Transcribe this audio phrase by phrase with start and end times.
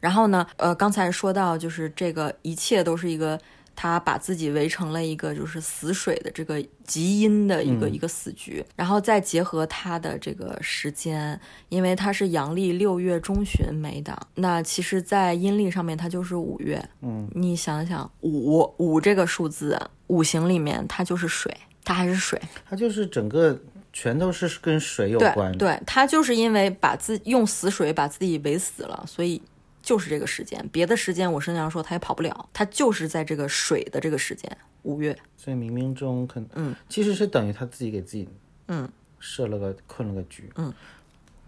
[0.00, 3.38] 然后呢，呃，刚才说到就是这个一切都是一个。
[3.80, 16.84] 他把自己围成了一个就是死水的这个极阴的一个、一个死局，然后再结合他的这个时间，因为他是阳历六月中旬没的，那其实，在阴历上面它就是五月。
[17.02, 22.36] 嗯，你想想，五五这个数字，五行里面它就是水，它还是水。
[22.68, 23.56] 它就是整个
[23.92, 25.56] 全都是跟水有对关。
[25.56, 29.40] 对，他就是因为把自用死水把自己围死了，所以
[29.88, 35.18] 就是这个时间，别的时间我身上说他也跑不了，他就是在这个水的这个时间，五月。
[35.34, 38.28] 所以冥冥中可能，嗯，其实是等于他自己给自己，
[38.66, 38.86] 嗯，
[39.18, 40.70] 设了个困了个局，嗯。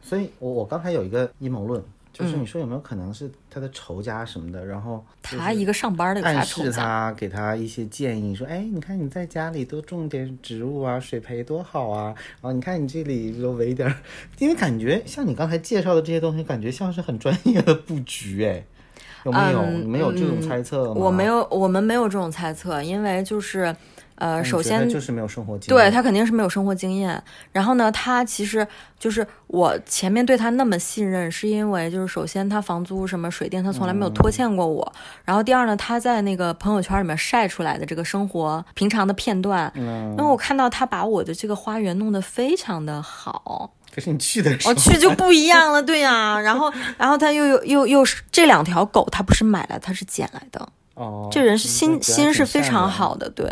[0.01, 6.71] 所以我我刚才有一个阴谋论，就是嗯你说有没有可能是他的仇家什么的，然后他一个上班的暗示？
[6.73, 13.95] 他，给他一些建议，说，哎，你看你在家里多种点植物啊，水培多好啊，然后你看你这里多围点儿，
[14.39, 18.65] 因为感觉像你刚才介绍的这些东西，感觉像是很专业的布局，哎，
[19.25, 19.63] 有没有？
[19.63, 20.95] 嗯你们有这种猜测吗？
[20.97, 23.75] 我没有，我们没有这种猜测，因为就是，
[24.21, 27.21] 呃，首先得就是没有生活经验，对他肯定是没有生活经验。
[27.53, 28.67] 然后呢，他其实
[28.99, 34.93] 就是我前面对他那么信任，是因为就是首先他房租什么水电他从来没有拖欠过我。
[35.25, 43.73] 然后第二呢，他在那个朋友圈里面晒出来的这个生活平常的片段，嗯，因为我看到他把我的这个花园弄得非常的好。
[43.93, 50.69] 可是你去的时候，我去就不一样了，对呀、然后，然后他又又又又是这两条狗，他不是买来，他是捡来的。
[51.01, 53.51] 哦，这人是心心是非常好的，对，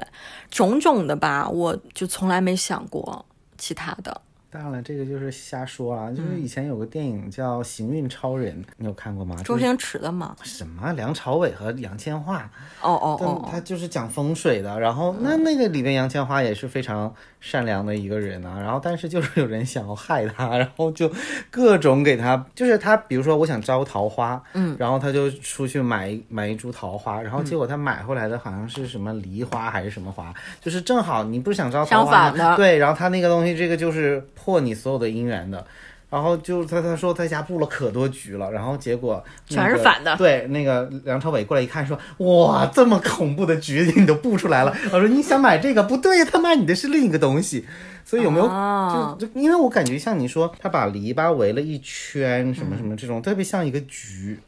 [0.50, 3.24] 种种的吧，我就从来没想过
[3.56, 4.20] 其他的。
[4.58, 6.10] 当然了，这个就是瞎说啊。
[6.10, 9.36] 就是以前有个电影叫《行运超人》，你有看过吗？
[9.44, 10.34] 周星驰的吗？
[10.42, 12.40] 什么梁朝伟和杨千嬅，
[12.82, 14.80] 哦哦但哦，他就是讲风水的。
[14.80, 18.58] 然后那那个里面杨千嬅也是非常善良的一个人啊。
[18.60, 21.08] 然后但是就是有人想要害他，然后就
[21.52, 35.62] 各种给他，就是他比如说我想招桃花，嗯，然后他就出去买一买一株桃花，然后结果他买回来的好像是什么梨花还是什么花，就是正好你不是想招桃花吗相反的对，然后他那个东西这个就是破你所有的姻缘的。
[36.10, 44.74] 然后就他他说他家布了可多局了，然后结果、那个、全是反的对，那个梁朝伟过来一看说，哇，这么恐怖的局你都布出来了。
[44.90, 47.66] 我说你想买这个不对，他卖你的是另一个东西。
[48.06, 54.40] 所以有没有、哦就就因为我感觉像你说，他把篱笆围了一圈，什么什么这种，特别像一个局。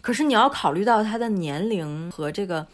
[0.00, 2.64] 可是你要考虑到他的年龄和这个，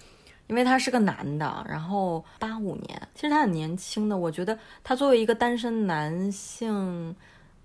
[0.47, 4.17] 因为他是个男的，然后八五年，其实他很年轻的。
[4.17, 7.15] 我觉得他作为一个单身男性，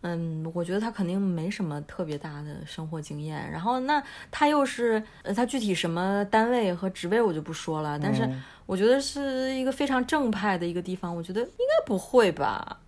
[0.02, 3.52] 嗯，我觉得他肯定没什么特别大的生活经验。
[3.52, 4.02] 然后那
[4.32, 12.80] 他又是，呃，他具体什么单位和职位我就不说了，但是嗯我觉得是一个非常正派的一个地方，我觉得应该不会吧。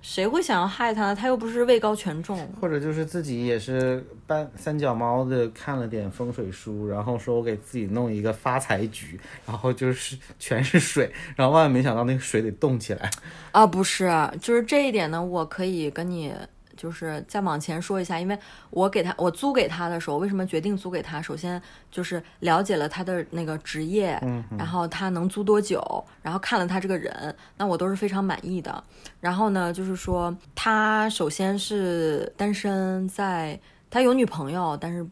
[0.00, 1.14] 谁会想要害他？
[1.14, 2.38] 他又不是位高权重。
[2.60, 13.10] 或者就是自己也是半三脚猫的看了点风水书，然后说我给自己弄一个发财局，然后就是全是水，然后万万没想到那个水得动起来。
[13.52, 14.10] 啊，不是，
[14.40, 16.32] 就是这一点呢，我可以跟你
[16.78, 18.38] 就是再往前说一下，因为
[18.70, 21.20] 我给他我租给他的时候，为什么决定租给他？
[21.20, 25.82] 首先就是了解了他的那个职业，嗯然后他能租多久，
[26.22, 28.82] 然后看了他这个人，那我都是非常满意的。
[29.20, 33.58] 然后呢，就是说他首先是单身在，
[33.90, 35.04] 他有女朋友，但是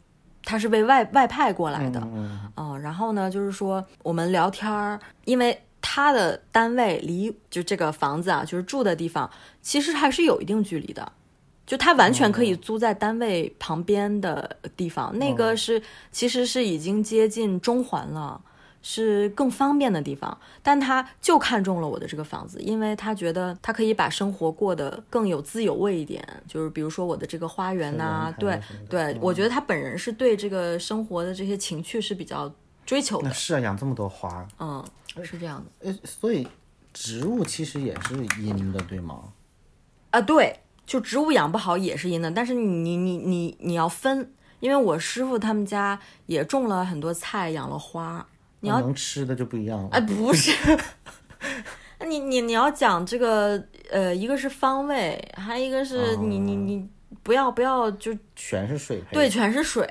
[0.45, 9.29] 他是被外外派过来的，嗯嗯，然后呢，就是说我们聊天儿，因为他的单位离就这个房子啊，就是住的地方，
[9.61, 11.13] 其实还是有一定距离的。
[11.67, 15.83] 就他完全可以租在单位旁边的地方，那个是
[16.13, 18.41] 其实是已经接近中环了，
[18.83, 20.39] 是更方便的地方。
[20.63, 26.25] 但他就看中了我的这个房子，因为他觉得他可以把生活过得更有滋有味一点。
[26.47, 32.53] 就是比如说我的这个花园呐、对对，嗯我觉得他本人是对这个生活的这些情趣是比较
[32.85, 33.29] 追求的。
[33.29, 34.85] 那是啊，养这么多花，嗯，
[35.25, 36.47] 是这样的呃，所以
[36.93, 39.33] 植物其实也是阴的，对吗？
[40.11, 48.25] 啊，对，就植物养不好也是阴的，但是你你你你你要分，因为我师傅他们家也种了很多菜，养了花，
[48.61, 49.89] 你要能吃的就不一样了。
[49.91, 50.53] 哎不是，
[52.07, 56.89] 你你你要讲这个呃，一个是方位，还有一个是你你你
[57.23, 59.07] 不要不要就全是水培。
[59.13, 59.85] 对，全是水。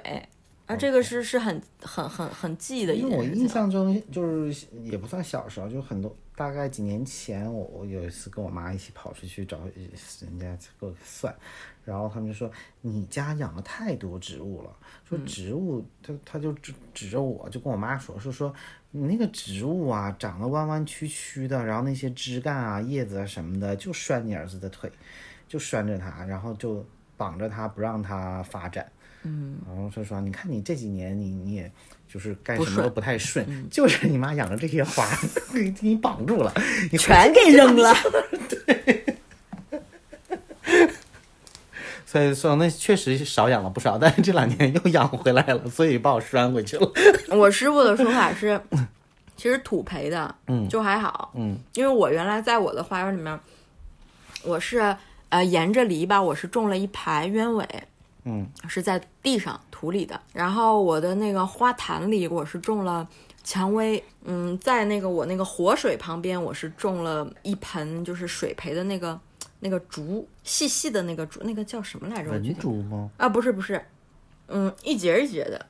[0.67, 3.47] 啊，这个是是很很很很忌的一因为我印。
[3.47, 9.59] 象中就是也不算小时候，就很多大概几年前，我我有一次跟我妈一起跑出去找
[10.21, 11.33] 人家给我算，
[11.85, 12.51] 然后他们就说
[12.81, 14.69] 你家养了太多植物了，
[15.07, 18.53] 说植物他他就指指着我就跟我妈说说说
[18.91, 24.91] 你那个植物啊长得弯弯曲曲的，然后那些枝干啊叶子啊什么的就拴你儿子的腿，
[25.47, 26.85] 就拴着他，然后就
[27.15, 28.91] 绑着他不让他发展。
[29.23, 31.71] 嗯，然后说说你看你这几年你你也
[32.11, 35.05] 就是干什么都不太顺，就是你妈养的这些花
[35.53, 36.53] 给 给你绑住了，
[36.91, 37.93] 你全给扔了。
[38.49, 39.05] 对
[42.05, 46.89] 所以说那确实少养了不少，但是这两年又养回来了，所以把我拴回去了。
[47.35, 48.59] 我师傅的说法是，
[49.35, 53.37] 其实土培的，嗯就还好，嗯，因为我原来在我的花园里面，
[54.43, 54.95] 我是
[55.27, 57.67] 呃沿着篱笆，我是种了一排鸢尾，
[58.25, 63.07] 嗯，是在地上土里的，然后我的那个花坛里我是种了
[63.43, 69.19] 蔷薇，嗯，在那个我那个活水旁边，我是种了一盆就是水培的那个
[69.59, 72.31] 那个竹，细细的那个竹，那个叫什么来着？
[72.31, 73.09] 文竹吗？
[73.17, 73.79] 啊，不是不是，
[74.47, 75.65] 嗯，一节一节的，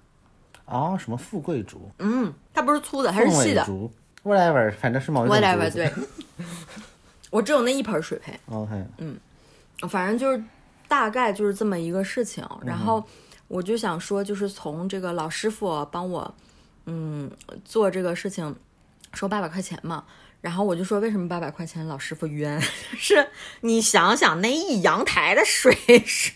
[0.65, 3.67] 哦，什么富贵竹、嗯，它不是粗的，它是细的。
[4.23, 5.91] ，whatever，反正是某一种 whatever，对，
[7.29, 9.19] 我只有那一盆水培，OK，嗯
[9.89, 10.41] 反正就是
[10.87, 12.47] 大概就是这么一个事情。
[12.65, 13.03] 然后
[13.47, 16.35] 我就想说，就是从这个老师傅帮我，
[16.85, 17.29] 嗯，
[17.63, 18.55] 做这个事情，
[19.13, 20.03] 收八百块钱嘛。
[20.41, 22.61] 然后我就说，为什么八百块钱老师傅冤？
[22.97, 23.29] 是
[23.61, 26.33] 你想想，那一阳台的水是，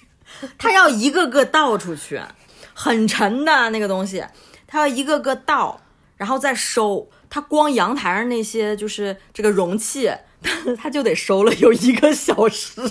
[0.57, 2.19] 他要一个个倒出去，
[2.73, 4.25] 很沉的那个东西，
[4.65, 5.81] 他要一个个倒，
[6.17, 7.09] 然后再收。
[7.29, 10.09] 他光阳台上那些就是这个容器，
[10.75, 12.81] 他就得收了有一个小时。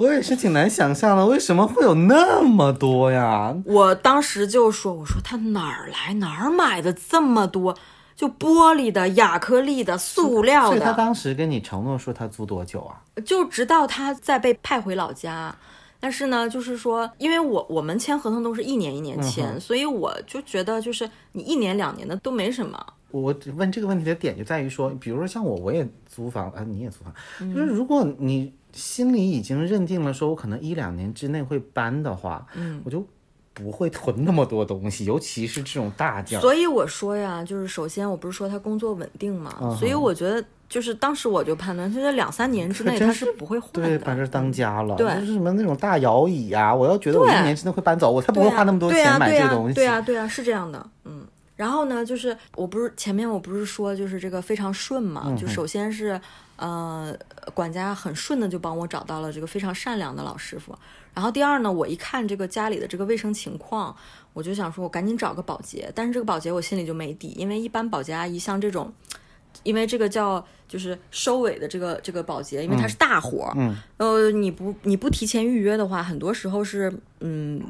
[0.00, 3.54] 我也是挺难想象的，为什么会有那么多呀？
[3.66, 7.76] 我当时就说：“我说他哪儿来哪儿买的这么多？
[8.16, 12.96] 就玻璃的、亚克力的、塑料所以他，当时跟你承诺说他租多久啊？
[13.26, 15.54] 就直到他再被派回老家。
[16.02, 22.82] 但是呢，就是说，因为我我们签合同都是一年一年签，所以我就觉得就是你一年两年的都没什么。
[23.10, 27.12] 我问这个问题的点就在于说，比如说像我，我也租房啊，你也租房，
[27.42, 33.04] 嗯就是如果你心里已经认定了说，我可能一两年之内会搬的话，嗯，我就
[33.52, 36.42] 不会囤那么多东西， 尤其是这种大件儿。
[36.42, 44.24] 所以我说呀，就是首先我不是说他工作稳定嘛，嗯所以我觉得就是当时我就判断，就是两三年之内他是是不会换对，把的。
[44.24, 44.94] 这当家了。
[44.96, 49.74] 对就是什么那种大摇椅啊，我要觉得我一年之内会搬走，我才不会花那么多钱买这个东西。
[49.74, 51.26] 对呀，对呀，是这样的，嗯。
[51.60, 56.18] 然后呢，就是我不是前面我不是说就是这个非常顺嘛，嗯就首先是
[56.56, 57.14] 呃
[57.52, 60.74] 管家很顺的就帮我找到了这个非常善良的老师傅。
[61.12, 63.94] 然后第二呢，我一看这个家里的这个卫生情况，
[64.32, 68.90] 我就想说我赶紧找个保洁，但是这个保洁我心里就没底，因为一般保洁阿姨像这种。
[69.62, 77.60] 因为这个叫就是收尾的这个这个保洁，因为它是大活儿，嗯，呃，你不你不提前预约的话，很多时候是嗯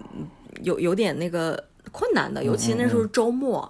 [0.63, 3.69] 有有点那个困难的，尤其那时候是周末。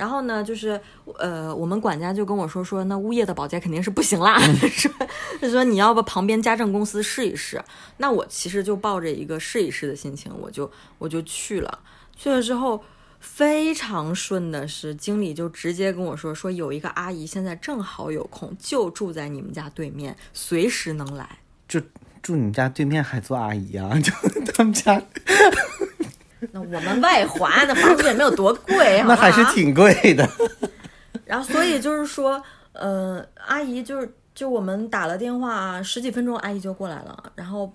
[0.00, 0.80] 然后呢，就是
[1.18, 4.40] 呃，我们管家就跟我说说，那物业的保洁肯定是不行啦，
[4.72, 4.90] 说
[5.38, 7.62] 他说你要不旁边家政公司试一试。
[7.98, 11.80] 那我其实就抱着一个试一试的心情，我就我就去了。
[12.16, 12.82] 去了之后，
[13.18, 21.40] 非常顺的是，经理就直接跟我说说有一个阿姨现在正好有空，就住在你们家对面，随时能来。
[21.68, 21.78] 就
[22.22, 23.92] 住你们家对面还做阿姨啊？
[24.00, 24.10] 就
[24.54, 25.02] 他们家
[26.52, 30.28] 那我们外环的房子也没有多贵，那还是挺贵的。
[31.26, 32.42] 然后所以就是说，
[32.72, 37.24] 呃，阿姨就是就我们打了电话，十几分钟阿姨就过来了。
[37.34, 37.72] 然后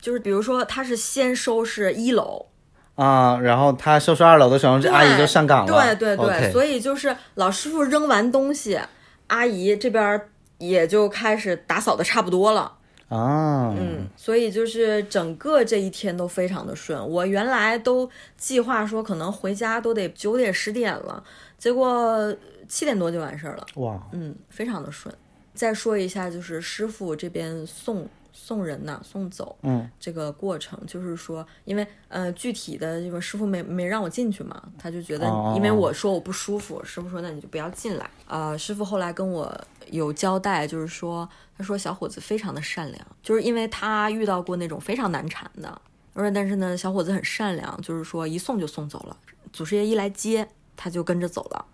[0.00, 2.46] 就是比如说，她是先收拾一楼，
[2.94, 5.96] 啊，然后他收拾二楼的时候，这阿姨就上岗了。
[5.96, 8.78] 对对对所以就是老师傅扔完东西，
[9.26, 10.20] 阿姨这边
[10.58, 12.72] 也就开始打扫的差不多了。
[13.08, 16.98] 啊，嗯，所以就是整个这一天都非常的顺。
[17.06, 21.22] 我原来都计划说可能回家都得九点十点了，
[21.58, 22.34] 结果
[22.66, 23.66] 七点多就完事儿了。
[23.74, 25.14] 哇，嗯，非常的顺。
[25.52, 38.08] 再说一下，就是师傅这边送送人呐、送走，嗯，这个过程，就是说，因为呃，具体的这个师傅没没让我进去嘛，他就觉得因为我说我不舒服，师傅说那你就不要进来。
[38.26, 39.54] 呃，师傅后来跟我
[39.90, 45.80] 有交代，就是说，他说小伙子非常的善良，就是因为他遇到过那种非常难缠的，
[46.12, 49.16] 而但是呢，小伙子很善良，就是说一送就送走了，
[49.52, 51.64] 祖师爷一来接，他就跟着走了，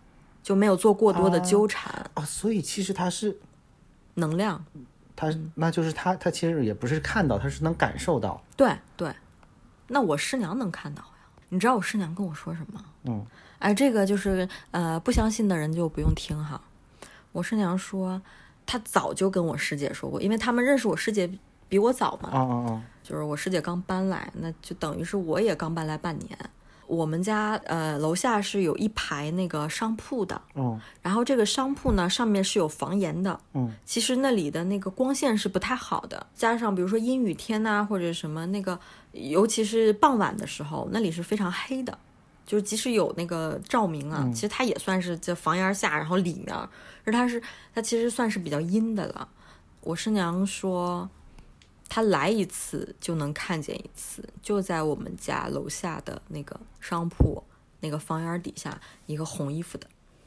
[0.42, 2.10] 就没有做过多的哦纠缠。
[2.14, 3.38] 啊，所以其实他是
[4.14, 4.64] 能量，
[5.14, 8.42] 他，嗯那就是他，他其实也不是看到，他是能感受到。
[8.56, 9.12] 对对。
[9.88, 11.08] 那我师娘能看到呀？
[11.48, 12.84] 你知道我师娘跟我说什么？
[13.04, 13.26] 嗯，
[13.58, 16.60] 哎，这个就是呃，不相信的人就不用听哈。
[17.32, 18.20] 我师娘说，
[18.66, 21.30] 她早就跟我师姐说过，因为他们认识我师姐
[21.68, 22.82] 比我早嘛！
[23.02, 26.38] 就是我师姐刚搬来，那就等于是我也刚搬来半年。
[26.86, 38.76] 我们家呃楼下是有一排那个商铺的，嗯然后这个商铺呢上面是有房檐的，嗯，其实那里的那个光线是不太好的，加上比如说阴雨天呐、或者什么那个，
[39.12, 41.96] 尤其是傍晚的时候，那里是非常黑的，
[42.46, 46.54] 就是即使有那个照明啊，其实它也算是在房檐下，然后里面，
[47.04, 47.42] 而它是
[47.74, 49.28] 它其实算是比较阴的了。
[49.82, 51.08] 我师娘说，
[51.88, 57.42] 她来一次就能看见一次，就在我们家楼下的那个商铺
[57.80, 59.86] 那个房檐底下，一个红衣服的。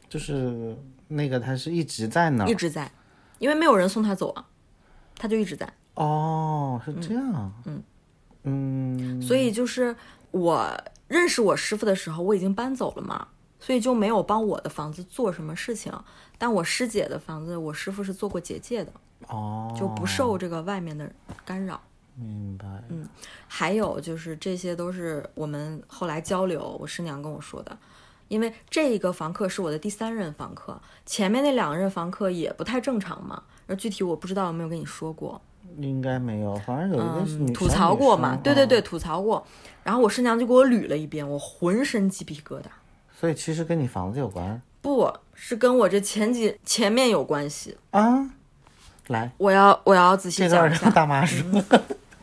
[0.09, 0.77] 就是
[1.07, 2.47] 那个他是一直在那儿。
[2.49, 2.91] 一直在，
[3.39, 4.45] 因为没有人送他走啊，
[5.15, 5.71] 他就一直在。
[5.95, 7.53] 哦，是这样。
[7.65, 7.83] 嗯
[8.43, 9.95] 嗯所以就是
[10.31, 10.67] 我
[11.07, 13.27] 认识我师傅的时候，我已经搬走了嘛，
[13.59, 15.93] 所以就没有帮我的房子做什么事情。
[16.37, 18.91] 但我师姐的房子，我师傅是做过结界的，
[19.27, 21.09] 哦，就不受这个外面的
[21.45, 21.79] 干扰。
[22.15, 22.67] 明白。
[22.89, 23.07] 嗯
[23.47, 27.77] 还有就是这些都是我们后来交流，我师娘跟我说的。
[28.29, 33.43] 因为这个房客是我的第三任房客，前面那两任房客也不太正常嘛。
[33.67, 35.39] 而具体我不知道有没有跟你说过，
[35.77, 38.37] 应该没有，反正有一个吐槽过嘛？
[38.43, 39.45] 对对对，哦吐槽过。
[39.83, 42.65] 然后我师娘就给我捋了一遍，我浑身鸡皮疙瘩。
[43.11, 48.29] 所以其实跟你房子有关不是跟我这前几前面有关系，啊。
[49.07, 50.85] 来，我要我要仔细这段讲一下。
[50.85, 51.45] 让大妈说。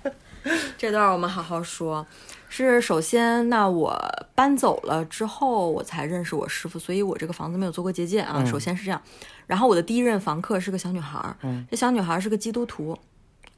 [0.79, 2.07] 这段我们好好说。
[2.53, 3.97] 是首先，那我
[4.35, 8.45] 搬走了之后，我才认识我师傅，所以我这个房子没有做过结界啊。
[8.45, 9.01] 首先是这样，
[9.47, 11.37] 然后我的第一任房客是个小女孩儿，
[11.71, 12.99] 这小女孩儿是个基督徒。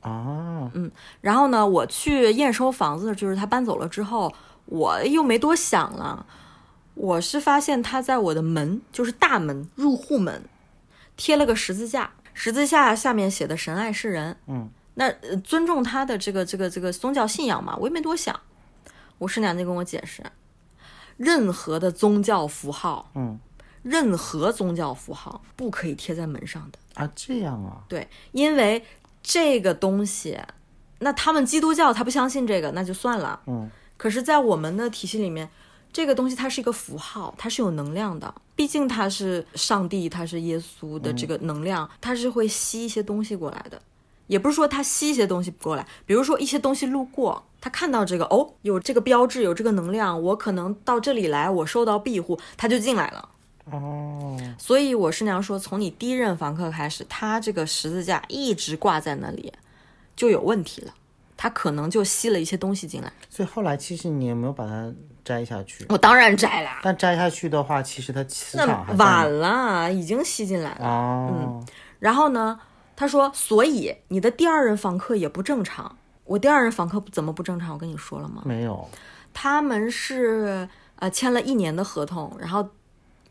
[0.02, 0.70] 啊，
[1.20, 4.32] 然后呢，我去验收房子，就是他搬走了之后，
[4.66, 6.26] 我又没多想了，
[6.94, 10.44] 我是发现他在我的门，就是大门入户门，
[11.16, 14.36] 贴了个十字架，十字架下面写的“神爱世人”。
[14.46, 18.38] 嗯，那、呃尊重他的这个这个这个宗教信仰嘛，我也没多想。
[19.18, 20.20] 我师娘就跟我解释，
[21.16, 23.38] 任何的宗教符号，嗯，
[23.82, 26.78] 任何宗教符号不可以贴在门上的。
[26.94, 28.84] 啊，这样啊，对，因为
[29.22, 30.38] 这个东西，
[30.98, 33.40] 那他们基督教他不相信这个，那就算了。
[33.46, 35.48] 嗯，可是，在我们的体系里面，
[35.92, 38.34] 这个东西它是一个符号，它是有能量的。
[38.54, 43.80] 毕竟它是上帝，它是耶稣的这个能量，它是会吸一些东西过来的。
[44.28, 53.28] 也不是说它吸一些东西不过来，比如说一些东西路过，他看到这个哦，有这个标志，有这个能量，我可能到这里来，我受到庇护，他就进来了。
[53.70, 59.52] 哦，所以我师娘说，从你第一任房客开始，他这个十字架一直挂在那里，
[60.16, 60.92] 就有问题了。
[61.36, 63.12] 他可能就吸了一些东西进来。
[63.28, 64.92] 所以后来其实你有没有把它
[65.24, 65.84] 摘下去？
[65.88, 70.86] 我当然摘了，但摘下去的话，其实它磁那场晚了，已经吸进来了。
[70.86, 71.64] 哦，
[71.98, 72.60] 然后呢，
[72.94, 75.96] 他说，所以你的第二任房客也不正常。
[76.24, 77.72] 我第二任房客怎么不正常？
[77.72, 78.42] 我跟你说了吗？
[78.44, 78.88] 没有，
[79.34, 82.68] 他们是呃签了一年的合同，然后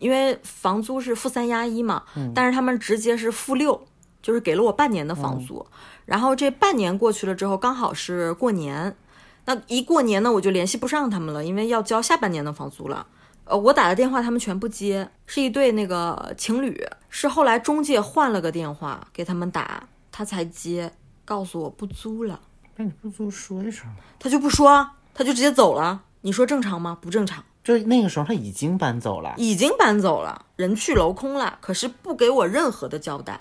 [0.02, 2.04] 因为房租是负三押一嘛，
[2.34, 3.80] 但是他们直接是负六，
[4.20, 5.64] 就是给了我半年的房租。
[6.06, 8.98] 然后这半年过去了之后，刚好是过年，
[9.46, 13.06] 那一过年呢，我就联系不上他们了，因为要交下半年的房租了。
[13.46, 20.92] 呃，我打的电话他们全不接，是一对那个情侣，是后来中介换了个电话给他们打，他才接，
[21.24, 22.40] 告诉我不租了。
[22.76, 23.98] 那你不租说一声嘛。
[24.18, 26.02] 他就不说，他就直接走了。
[26.22, 26.98] 你说正常吗？
[27.00, 33.40] 不正常，就那个时候他已经搬走了已经搬走了，人去楼空了，可是不给我任何的交代，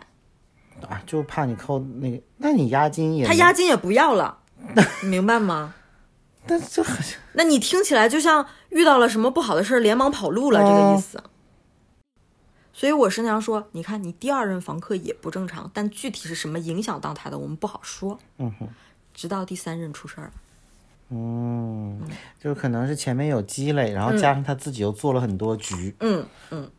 [0.89, 4.39] 啊，就怕你扣那个，那你押金也他押，金也不要了，
[5.03, 5.75] 你 明白吗？
[6.47, 6.97] 但这很
[7.35, 11.23] 那你听起来就像遇到了什么不好的事儿，连忙跑路了这个意思。
[12.73, 18.19] 所以我师娘说，你看你第二任房客也不正常，但具体是什么影响到他的，我们不好说。
[18.39, 18.69] 嗯哼，
[19.13, 20.33] 直到第三任出事儿了，
[21.11, 22.01] 嗯，
[22.39, 26.71] 就可能是前面有积累，然后加上他自己又做了很多局，嗯嗯。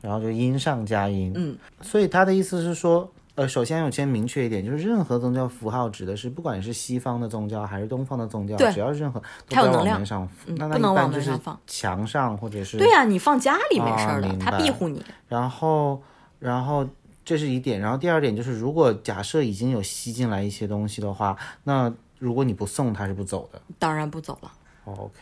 [0.00, 1.32] 然后就阴上加阴。
[1.34, 8.72] 嗯，所以他的意思是说，呃，首先我先明确一点，就是任何宗教符号指的是不管是西方的宗教还是东方的宗教，对。
[8.72, 11.60] 只要是任何都不要往它有能量门上，那那嗯不能往就是门上放。
[11.66, 15.04] 墙上或者是对呀、你放家里没事儿的，他庇护你。
[15.28, 16.00] 然后，
[16.38, 16.86] 然后
[17.24, 23.60] 这是一点，然后第二点就是，如果假设已经有吸进来一些东西的话，那如果你不送，他是不走的。
[23.78, 24.52] 当然不走了
[24.84, 25.20] ，OK，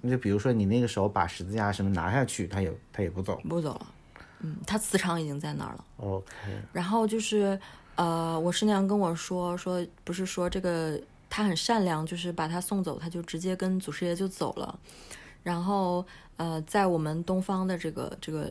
[0.00, 3.40] 那就比如说你那个时候把十字架什么拿下去，他也他也不走。
[3.48, 3.86] 不走了。
[4.40, 5.84] 嗯，他磁场已经在那儿了。
[5.98, 6.26] OK，
[6.72, 7.60] 然后就是，
[7.94, 14.78] 呃，我师娘跟我说说，不是说这个他很善良，就是把他送走，他就直接跟祖师爷就走了。
[15.42, 16.06] 然后，
[16.38, 18.50] 呃，在我们东方的这个这个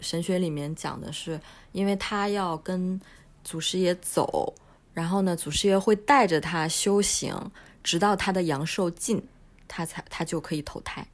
[0.00, 1.40] 神学里面讲的是，
[1.72, 3.00] 因为他要跟
[3.42, 4.52] 祖师爷走，
[4.92, 7.34] 然后呢，祖师爷会带着他修行，
[7.82, 9.22] 直到他的阳寿尽，
[9.68, 11.06] 他才他就可以投胎。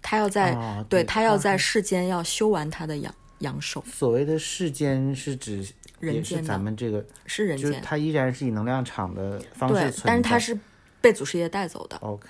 [0.00, 5.66] 他要在、哦对对他要在世间要修完他的阳阳寿，所谓的世间是指
[5.98, 7.82] 人间咱们这个，是是人间。
[7.82, 10.58] 他依然是以能量场的方式存在。，但是他是
[11.00, 11.96] 被祖师爷带走的。
[11.98, 12.28] OK，、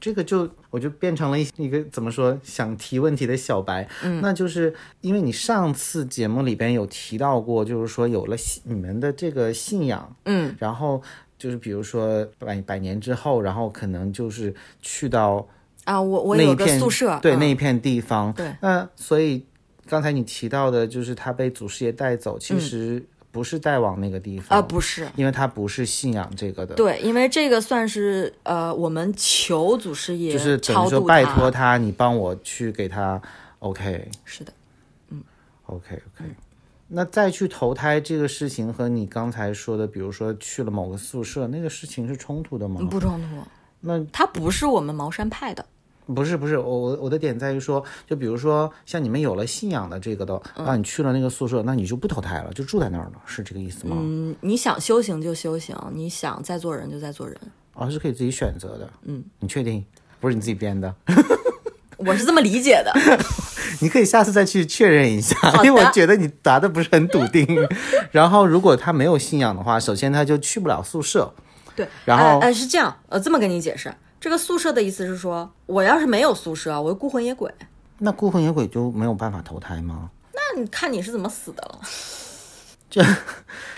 [0.00, 11.02] 这个就我就变成了一一个怎么说想提问题的小白，嗯，那就是因为你上次节目里边有提到过，就是说有了信你们的这个信仰，嗯，然后
[11.38, 15.46] 就是比如说百百年之后，然后可能就是去到
[15.84, 17.38] 啊，我我有个宿舍，对、嗯。
[17.38, 19.44] 那一片地方，对，那所以
[19.86, 23.04] 刚才你提到的就是他被祖师爷带走，其实
[23.36, 24.58] 不是带往那个地方。
[24.58, 33.20] 啊，不是，因为他不是信仰这个的，对，因为这个算是呃，我们求祖师爷就是等于说拜托他，你帮我去给他
[33.58, 34.10] ，OK。
[34.24, 34.50] 是的，
[35.10, 35.22] 嗯。
[35.66, 36.24] OK OK。
[36.88, 42.80] 那再去投胎这个事情和你刚才说的，比如说去了某个宿舍，那个事情是冲突的吗？
[42.90, 43.42] 不冲突。
[43.80, 45.62] 那他不是我们茅山派的，
[46.14, 53.96] 不是不是，我我我的点在于说，就比如说像你们有了信仰的这个的，那你去了那个宿舍，那你就不投胎了，就住在那儿了，是这个意思吗？
[53.98, 57.36] 嗯，你想修行就修行，你想再做人就再做人。
[57.74, 58.88] 哦，是可以自己选择的。
[59.02, 59.84] 嗯，你确定
[60.20, 60.94] 不是你自己编的？
[61.98, 62.92] 我是这么理解的。
[63.80, 67.46] 你可以下次再去确认一下，因为我觉得你答的不是很笃定。
[68.12, 71.32] 然后，如果他没有信仰的话，首先他就去不了宿舍。
[71.74, 73.92] 对，然后呃呃是这样，呃，这么跟你解释，
[74.26, 77.48] 这个宿舍的意思是说，我要是没有宿舍，我就孤魂野鬼。
[77.98, 80.10] 那孤魂野鬼就没有办法投胎吗？
[80.32, 81.78] 那你看你是怎么死的了？
[82.90, 83.00] 这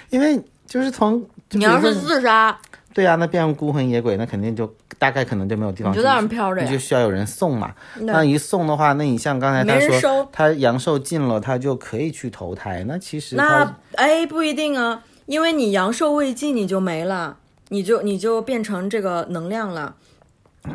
[0.08, 2.58] 因为就是从就你要是自杀，
[2.94, 7.74] 对啊，那变成孤魂野鬼，那肯定就大概可能就没有地方，你就在那飘着你就需要有人送嘛。
[8.00, 12.82] 那一送的话，那你像刚才他说收，他阳寿尽了，他就可以去投胎。
[12.84, 17.36] 那其实那哎不一定啊，因为你阳寿未尽，你就没了，
[17.68, 19.94] 你就你就变成这个能量了，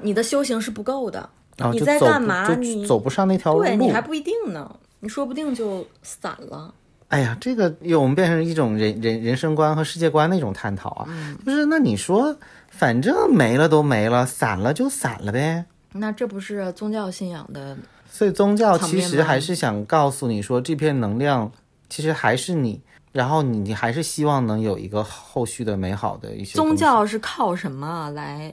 [0.02, 1.30] 你的修行是不够的。
[1.72, 2.52] 你在干嘛？
[2.56, 3.64] 你走不上那条路。
[3.64, 6.74] 对你还不一定呢，你说不定就散了。
[7.10, 12.36] 哎呀，这个又我们变成一种人人人生观和世界观的一种探讨啊，嗯就是那你说，
[12.70, 15.64] 反正没了都没了，散了就散了呗。
[15.92, 17.78] 那这不是宗教信仰的？
[18.10, 21.52] 所以宗教其实还是想告诉你说，这片能量
[21.88, 28.52] 其实还是你，然后你你还是希望能有一个后续的美好的一些宗教是靠什么来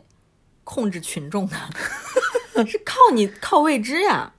[0.64, 1.56] 控制群众的？
[2.66, 4.32] 是靠你靠未知呀。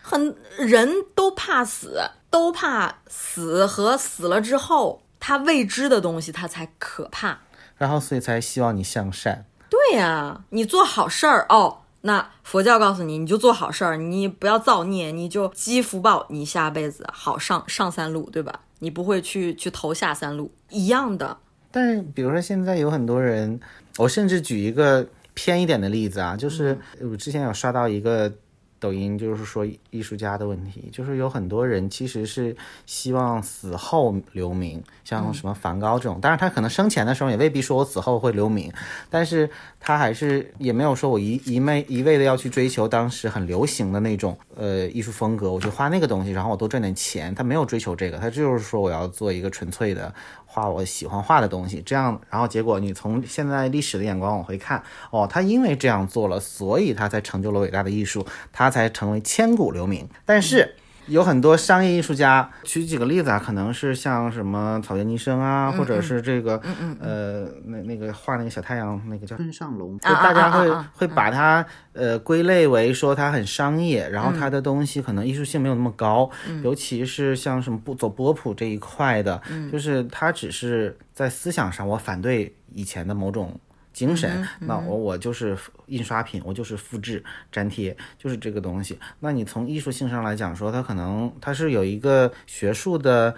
[0.00, 7.40] 很人都怕死，都怕死和死了之后他未知的东西，他才可怕。
[7.76, 9.44] 然后所以才希望你向善。
[9.68, 11.78] 对呀、你做好事儿哦。
[12.02, 18.60] 那佛教告诉你，你就做好事儿，你不要造孽，你就积福报，你下辈子好上上三路，对吧？
[18.78, 21.36] 你不会去去投下三路，一样的。
[21.72, 23.58] 但是比如说现在有很多人，
[23.96, 25.04] 我甚至举一个
[25.36, 28.32] 偏一点的例子啊，就是我之前有刷到一个
[28.78, 38.72] 抖音，就是说艺术家的问题，就是有很多人其实是希望死后留名，像什么梵高这种，当然他可能生前的时候也未必说我死后会留名，
[39.10, 50.14] 但是他还是也没有说我一一昧一味的要去追求当时很流行的那种呃艺术风格，我就画那个东西，然后我多赚点钱，他没有追求这个，他就是说我要做一个纯粹的。
[50.56, 60.08] 画我喜欢画的东西，这样，然后结果你从现在历史的眼光往回看，哦，他因为这样做了，所以他才成就了伟大的艺术，他才成为千古留名。
[60.24, 60.74] 但是
[61.06, 66.60] 有很多商业艺术家，举几个例子啊，可能是像什么草间弥生啊，或者是这个，
[67.00, 76.30] 呃，那那个画那个小太阳那个叫村上隆，就啊大家会会把它呃归类为说它很商业，然后它的东西可能艺术性没有那么高，
[76.62, 79.40] 尤其是像什么不走波普这一块的，
[79.70, 83.58] 就是它只是在思想上我反对以前的某种。
[83.96, 85.56] 精神，那我我就是
[85.86, 88.98] 印刷品，我就是复制粘贴，就是这个东西。
[89.20, 93.34] 那你从艺术性上来讲说，它可能它是有一个学术的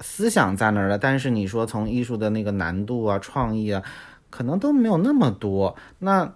[0.00, 3.80] 思想在那儿的，但是你说从艺术的那个难度啊、创意啊，
[4.28, 5.76] 可能都没有那么多。
[6.00, 6.34] 那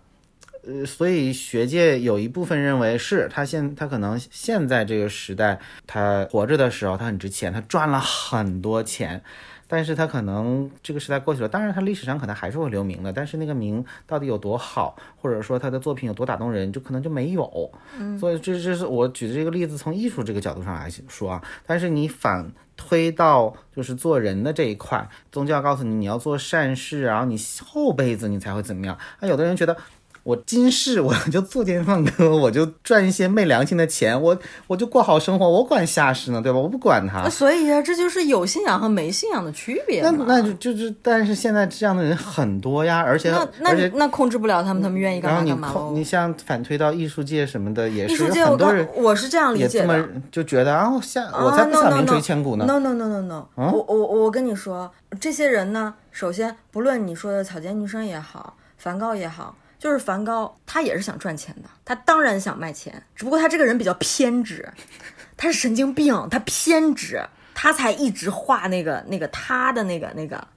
[0.64, 9.20] 呃，所以学界有一部分认为是他现他可能现在这个时代，他活着的时候他很值钱，他赚了很多钱。
[9.68, 17.70] 但是他可能这个时代过去了，当然他历史上可能还是会留名的，但是那个名到底有多好，或者说他的作品有多打动人，就可能就没有。
[17.98, 21.42] 嗯，所以这这是我举的这个例子，从艺术这个角度上来说啊。
[21.66, 28.96] 但是你反推到就是做人的这一块，宗教告诉你你要做善事，然后你后辈子你才会怎么样。
[29.20, 29.76] 那有的人觉得。
[30.27, 34.37] 我今世我 就做奸犯科，我就赚一些昧良心的钱，我
[34.67, 36.59] 我就过好生活，我管下世呢，对吧？
[36.59, 37.29] 我不管他。
[37.31, 40.25] 所以啊，这就是有信仰和没信仰的区别那嘛。
[40.27, 46.03] 那就就是，但是现在这样的人很多呀，而且那那那控制不了他们，他们愿意干嘛干嘛你。
[46.03, 50.09] 像反推到艺术界什么的，也是艺术界，我刚很多人我是这样理解的么。
[50.33, 52.65] 就觉得啊，我下啊我才不 no, 想 no, 名.垂千古呢。
[52.67, 59.55] No no no no no，、我我我跟你说，这些人呢，首先不论你说的草间弥生也好，梵高也好，
[59.87, 64.68] 就是梵高他也是想赚钱的，他当然想卖钱，只不过他这个人比较偏执，
[65.37, 70.49] 他是神经病，他偏执，他才一直画那个那个他的那个那个，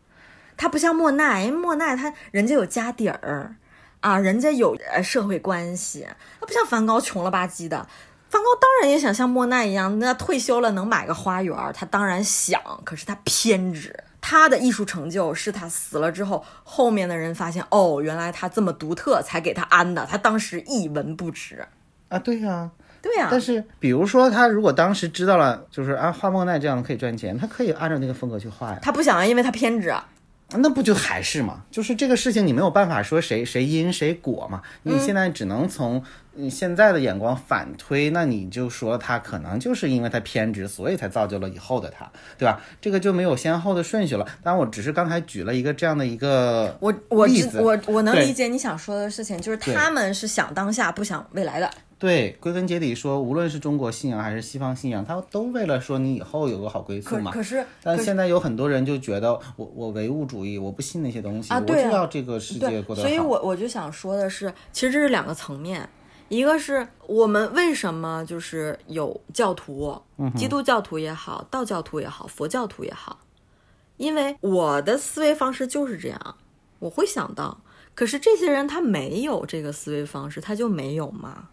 [0.58, 3.56] 他不像莫奈，因为莫奈他人家有家底儿。
[4.00, 6.08] 啊，人家有呃社会关系，
[6.40, 7.86] 他不像梵高穷了吧唧的。
[8.30, 13.94] 梵高当然也想像莫奈一样，那退休了能买个花园，他当然想，可是他偏执。
[14.22, 20.06] 他的艺术成就是他死了之后，后面的人发现，哦，原来他这么独特，才给他安的。
[20.06, 21.66] 他当时一文不值。
[22.10, 22.70] 啊，对呀、
[23.02, 28.80] 对呀、但是比如说他如果当时知道了，就是啊画莫奈这样可以赚钱，他可以按照那个风格去画呀。
[28.82, 29.94] 他不想啊，因为他偏执。
[30.52, 31.62] 那不就还是嘛？
[31.70, 34.64] 就是这个事情，你没有办法说谁谁因谁果嘛。
[34.82, 36.04] 你现在只能从
[36.40, 42.62] 你现在的眼光反推，那你就说他可能就是因为他偏执，所以才造就了以后的他，对吧？
[42.80, 44.26] 这个就没有先后的顺序了。
[44.42, 51.70] 当然，我只是刚才举了一个这样的一个我我例子知我我能理解你想说的事情，就是他们是想当下不想未来的。
[51.98, 57.30] 对，归根结底说，无论是中国信仰还是西方信仰，他都为了说你以后有个好归宿嘛。
[57.30, 63.08] 可可是但现在有很多人就觉得我我唯物主义，我不信那些东西，我就要这个世界，过得好。
[63.08, 65.90] 所以我我就想说的是，其实这是两个层面，
[66.30, 73.20] 一个是我们为什么就是有教徒，嗯基督教徒也好，道教徒也好，佛教徒也好，
[73.98, 76.36] 因为我的思维方式就是这样，
[76.80, 77.60] 我会想到，
[77.94, 81.50] 可是这些人他没有这个思维方式，他就没有吗？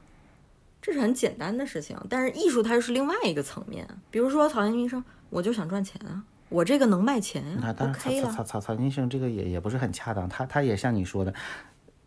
[0.83, 3.85] 这是很简单的事情，但是艺术它又是另外一个层面。
[4.09, 8.29] 比如说草间弥生，我就想赚钱啊，我这个能卖钱呀、啊，当然，，OK 了。
[8.31, 11.35] 曹曹曹曹金生这个也也不是很恰当，他他也像你说的，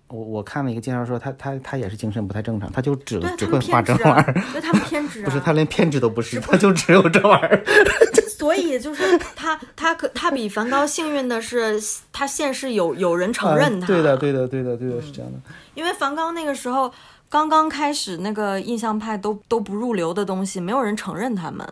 [0.09, 7.63] 我我看了一个介绍说他他他也是精神不太正常，他就只只会画这玩意儿，，那他们偏执啊，不是他连偏执都不是，他就只有这玩意儿。
[8.39, 11.79] 所以就是他，他可他比梵高幸运的是，
[12.11, 13.85] 他现世有有人承认他。
[13.85, 15.37] 啊对的，对的，对的，对的，是这样的。
[15.75, 16.89] 因为梵高那个时候
[17.29, 21.67] 刚刚开始，那个印象派都都不入流的东西，没有人承认他们。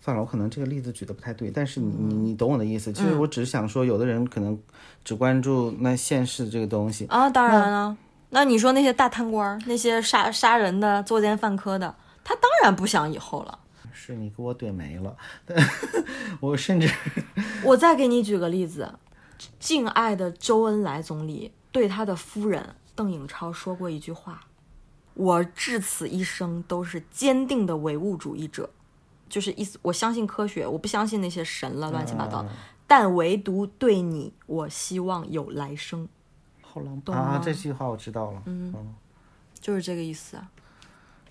[0.00, 2.92] 算了，我可能这个例子举的不太对，但是你你懂我的意思。
[2.92, 4.58] 其实我只是想说，有的人可能
[5.04, 7.96] 只关注那现世这个东西，啊，当然了。
[8.30, 13.58] 那你说那些大贪官儿，那些杀杀人的、作奸犯科的，他当然不想以后了。
[13.92, 15.14] 是你给我怼没了。
[16.40, 16.88] 我甚至
[17.62, 18.94] 我再给你举个例子，
[19.58, 24.46] 敬爱的周恩来总理对他的夫人邓颖超说过一句话
[25.14, 28.70] ：“我至此一生都是坚定的唯物主义者，
[29.30, 32.44] 就是意思我相信科学，我不相信那些神了乱七八糟，
[32.86, 36.06] 但唯独对你，我希望有来生。”
[36.60, 37.40] 好浪漫啊！
[37.42, 38.42] 这句话我知道了。
[38.44, 38.94] 嗯，
[39.58, 40.50] 就是这个意思啊。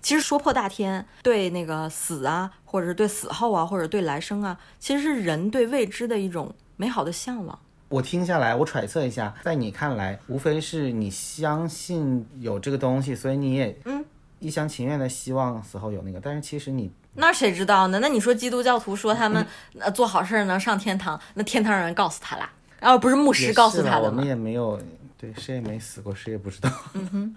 [0.02, 7.58] 其实说破大天，对那个死啊，或者是对死后啊，或者对来生啊，其实是人对未知的一种美好的向往。
[7.88, 14.04] 我听下来，我揣测一下，在你看来，无非是你相信有这个东西，所以你也嗯
[14.38, 17.98] 一厢情愿的希望死后有那个，但是其实你那谁知道呢？
[18.00, 19.44] 那你说基督教徒说他们
[19.78, 24.24] 呃做好事儿能上天堂，那天堂人告诉他啦，然后不是牧师告诉是啦我们？
[24.24, 24.80] 也没有，
[25.18, 26.70] 对，谁也没死过，谁也不知道。
[26.94, 27.36] 嗯哼。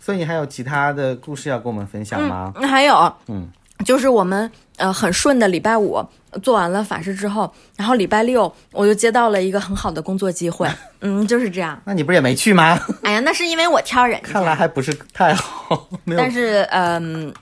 [0.00, 2.52] 所以你还有其他的故事要跟我们分享吗？
[2.56, 3.48] 嗯还有，嗯，
[3.86, 6.04] 就是我们呃很顺的礼拜五
[6.42, 10.68] 做完了法事之后，然后礼拜六我就接到了一个很好的工作机会，
[11.00, 11.80] 嗯，就是这样。
[11.86, 12.78] 那你不是也没去吗？
[13.02, 17.32] 哎呀，那是因为我挑人家，看来还不是太好，但是嗯，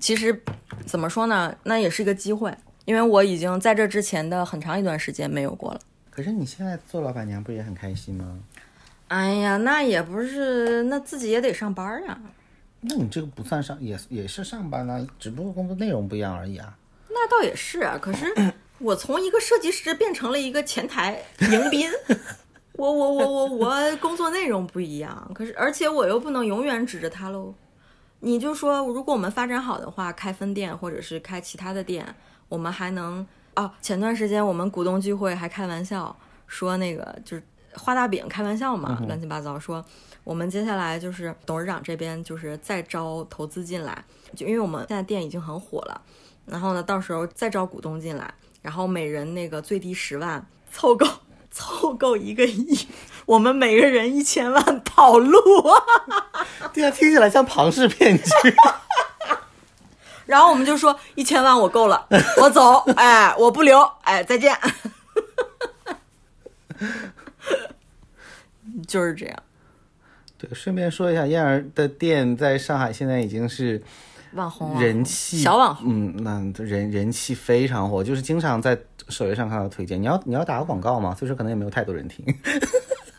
[0.00, 0.42] 其实
[0.86, 5.80] 怎么说呢，那也是一个机会，因为我已经在这之前的很长一段时间没有过了。
[6.10, 8.38] 可是你现在做老板娘不也很开心吗？
[9.08, 12.18] 哎呀，那也不是，那自己也得上班呀。
[12.80, 16.76] 那你这个不算上，也也是上班啊，只不过工作内容不一样而已啊。
[17.08, 18.26] 那倒也是啊，可是
[18.78, 21.90] 我从一个设计师变成了一个前台迎宾，
[22.74, 27.54] 我我我我我工作内容不一样，可是而且我又不能永远指着他喽。
[28.20, 32.14] 你就说，如果我们发展好的话，开分店或者是开其他的店，
[32.48, 33.70] 我们还能哦。
[33.80, 36.14] 前段时间我们股东聚会还开玩笑
[36.46, 37.42] 说，那个就是
[37.74, 39.84] 画大饼开玩笑嘛，乱七八糟说
[40.24, 44.04] 我们接下来就是董事长这边就是再招投资进来，
[44.34, 46.02] 就因为我们现在店已经很火了。
[46.44, 51.06] 然后呢，到时候再招股东进来，然后每人那个最低十万，凑够
[51.50, 52.88] 凑够一个亿，
[53.26, 55.40] 我们每个人一千万跑路。
[56.72, 58.22] 对啊，听起来像庞氏骗局。
[60.26, 62.06] 然后我们就说一千万我够了，
[62.42, 64.54] 我走，哎，我不留，哎，再见。
[68.86, 69.36] 就是这样。
[70.36, 73.82] 对，顺便说一下，燕儿的店在上海现在已经是
[74.32, 75.86] 网红啊，人气小网红。
[75.88, 80.00] 嗯，那人人气非常火，就是经常在首页上看到推荐。
[80.00, 82.24] 你要你要打个广告嘛，所以说可能也没有太多人听。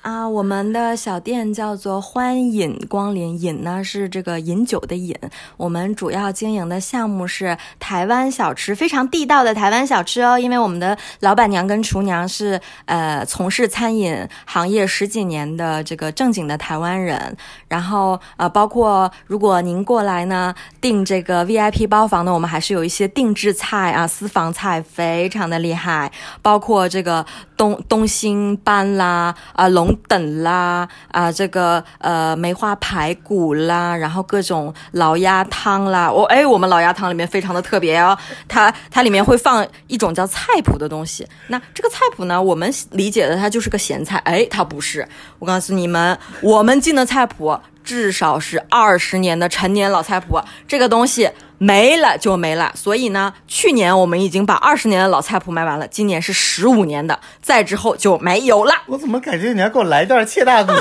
[0.02, 5.14] 啊，我们的小店叫做欢饮光临，饮呢是这个饮酒的饮。
[5.58, 10.40] 我们主要经营的项目是台湾小吃，非常地道的台湾小吃哦。
[10.40, 17.36] 因为我们的老板娘跟厨娘是呃从事餐饮行业十几年的这个正经的台湾人。
[17.68, 26.10] 然后呃，包括如果您过来呢订这个 VIP 包房呢，我们还是有一些定制菜啊，私房菜非常的厉害，
[26.42, 27.26] 包括这个
[27.58, 29.89] 东东星斑啦啊龙。
[30.08, 41.28] 等啦啊，这个呃梅花排骨啦，然后各种老鸭汤啦，我哎，我们老鸭汤里面非常的特别哦，它它里面会放一种叫菜谱的东西。
[41.48, 45.08] 那这个菜谱呢，我们理解的它就是个咸菜，哎，它不是。
[45.40, 51.30] 我告诉你们，我们进的菜谱至少是二十年的陈年老菜谱，这个东西。
[51.60, 58.74] 没了就没了，所以呢，去年我们已经把二十年的老菜谱卖完了，今年是十五年的，再之后就没有了。
[58.88, 60.72] 我怎么感觉你要给我来一段切大骨？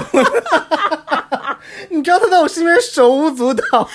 [1.90, 3.88] 你知道他在我身边手舞足蹈。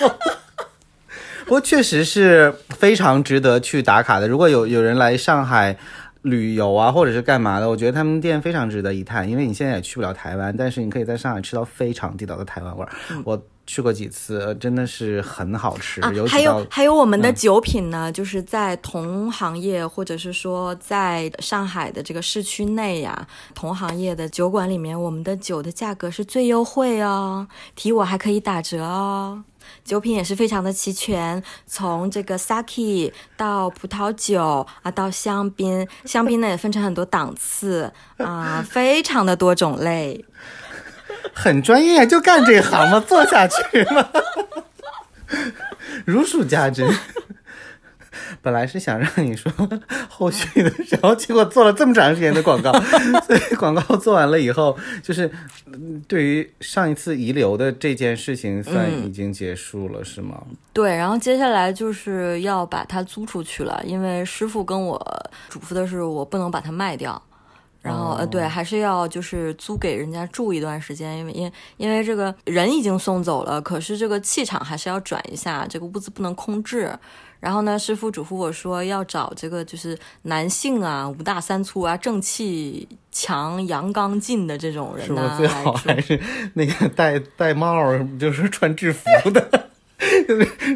[1.46, 4.28] 不过确实是非常值得去打卡的。
[4.28, 5.76] 如果有有人来上海
[6.20, 9.26] 旅游啊，或者是干嘛的，我觉得他们店非常值得一探。
[9.28, 12.90] 因为你现在也去不了台湾，但是你可以在上海吃到非常地道的台湾味儿。
[13.24, 13.42] 我。
[13.66, 16.00] 去过几次，真的是很好吃。
[16.02, 29.42] 啊，还有还有我们的酒品呢，就是在同行业或者是说在上海的这个市区内呀，同行业的酒馆里面，我们的酒的价格是最优惠哦，提我还可以打折哦。
[29.82, 40.22] 酒品也是非常的齐全，从这个 sake 到葡萄酒啊，到香槟，香槟呢也分成很多档次啊， 非常的多种类。
[41.32, 44.08] 很专业，就干这行嘛，做下去嘛，
[46.04, 46.86] 如数家珍。
[48.42, 49.50] 本来是想让你说
[50.08, 52.70] 后续的，然后结果做了这么长时间的广告，
[53.26, 55.30] 所以广告做完了以后，就是
[56.06, 60.42] 对于上一次遗留的这件事情算已经结束了，是吗？
[60.74, 67.20] 对，然后接下来就是要把它租出去了，因为师傅跟我嘱咐的是，我不能把它卖掉。
[67.84, 76.90] 然后呃，对，还是要就是租给人家住一段时间，因为因因为这个人已经送走了，可是这个气场还是要转一下，这个屋子不能空置。
[77.40, 85.34] 然后呢，师傅嘱咐我说要找这个就是男性啊，五大三粗啊，正气强、阳刚劲的这种人呢。
[85.36, 86.18] 最好还是
[86.54, 87.84] 那个戴戴帽，
[88.18, 89.46] 就是穿制服的，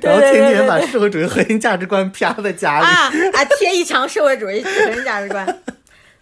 [0.03, 5.47] 然后天天把社会主义核心价值观啪在家里啊，啊，贴一墙社会主义核心价值观。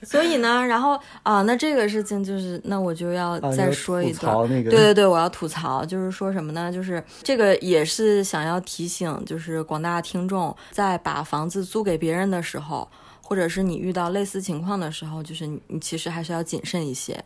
[0.09, 4.49] 所以呢，然后啊，那这个事情就是，那我就要再说一段。
[4.49, 6.73] 对对对，我要吐槽，就是说什么呢？
[6.73, 12.89] 就是这个也是想要提醒，就是广大听众，在把房子租给别人的时候，
[13.21, 17.23] 或者是你遇到类似情况的时候，就是你其实还是要谨慎一些。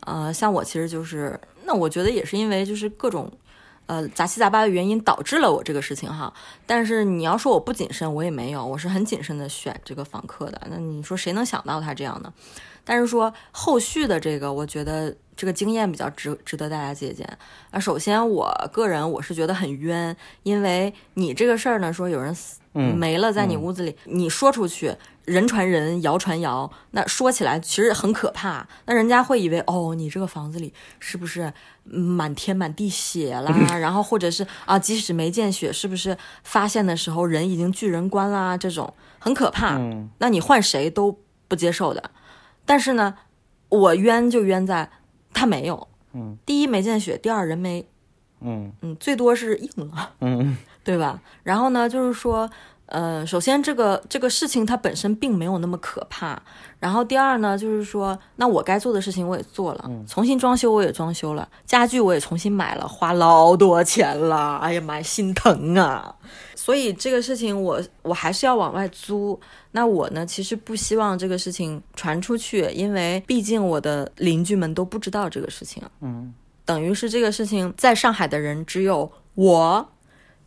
[0.00, 3.30] 呃，像我其实就是，那我觉得也是因为就是各种。
[3.86, 6.32] 呃，杂七杂八的原因导致了我这个事情哈，
[6.66, 10.60] 但是你要说我不谨慎，我也没有，我是很谨慎的选这个房客的。
[10.70, 12.32] 那你说谁能想到他这样呢？
[12.84, 17.26] 但是说后续的这个，我觉得这个经验比较值值得大家借鉴
[17.70, 17.78] 啊。
[17.78, 24.94] 首先，我个人我是觉得很冤，因为你这个事儿呢，说有人死没了在你屋子里，你说出去。
[25.24, 28.66] 人传人，谣传谣，那说起来其实很可怕。
[28.84, 31.52] 那人家会以为，哦，你这个房子里是不是
[31.84, 33.50] 满天满地血啦？
[33.80, 38.54] 然后或者是啊，即使没见血，是不是发现的时候人已经巨人观啦？
[38.56, 39.80] 这种很可怕。
[40.18, 42.10] 那你换谁都不接受的。
[42.66, 43.14] 但是呢，
[43.70, 44.90] 我冤就冤在
[45.32, 45.88] 他没有。
[46.12, 47.88] 嗯，第一没见血，第二人没。
[48.42, 50.12] 嗯嗯，最多是硬了。
[50.20, 51.22] 嗯， 对吧？
[51.42, 52.50] 然后呢，就是说。
[52.86, 56.40] 呃，首先这个这个事情它本身并没有那么可怕，
[56.78, 66.14] 然后第二呢，就是说，那我该做的事情我也做了，重新装修我也装修了，家具我也重新买了，花老多钱了，哎呀妈呀，心疼啊！
[66.54, 69.40] 所以这个事情我我还是要往外租。
[69.72, 76.32] 那我呢，其实不希望这个事情传出去，因为毕竟我的邻居们都不知道这个事情，嗯，
[76.64, 79.88] 等于是这个事情在上海的人只有我、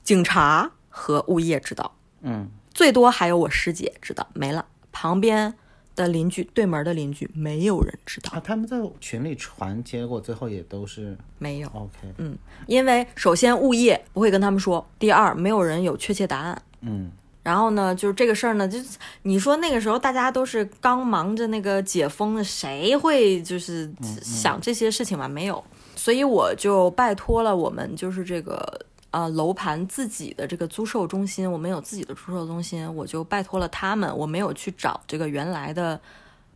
[0.04, 1.92] 警察和物业知道。
[2.28, 4.66] 嗯，最多还有我师姐知道，没了。
[4.92, 5.54] 旁边
[5.96, 11.68] 的邻居，对门的邻居，没有人知道，啊，他们在群里传，结果最后也都是没有。
[11.70, 16.62] OK，嗯，因为首先物业不会跟他们说，第二没有人有确切答案。
[16.82, 17.12] 嗯
[17.44, 23.90] 然后呢，就是这个事儿呢，就是你说那个时候大家都是刚忙着那个解封，谁会就是
[24.22, 25.30] 想这些事情嘛？
[25.30, 25.64] 没有，
[25.96, 36.00] 所以我就拜托了我们就是这个呃楼盘自己的这个租售中心，我们有自己的租售中心，我就拜托了他们，我没有去找这个原来的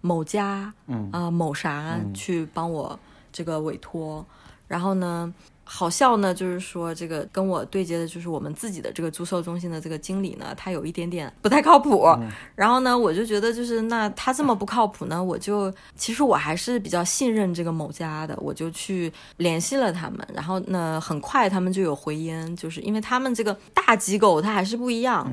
[0.01, 2.99] 某家嗯啊、某啥去帮我
[3.31, 4.25] 这个委托，
[4.67, 5.33] 然后呢。
[5.73, 12.05] 好笑呢，就是说这个跟我对接的就是我们自己的这个租售中心的这个经理呢，他有一点点不太靠谱。
[12.55, 20.19] 然后呢，我就觉得就是那他这么不靠谱呢，我就其实我还是比较信任这个某家的，我就去联系了他们。
[20.33, 25.25] 然后呢，很快他们就有回音，就是因为他们这个大机构它还是不一样，